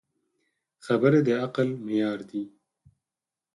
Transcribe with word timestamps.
خبرې 0.85 1.19
د 1.27 1.29
عقل 1.43 1.67
معیار 1.85 2.19
دي. 2.29 2.43